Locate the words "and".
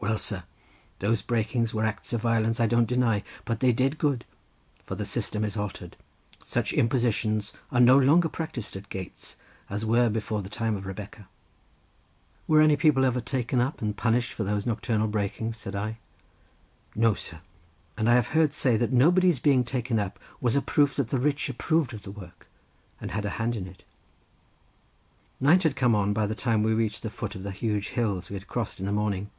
13.82-13.94, 17.96-18.08, 23.00-23.10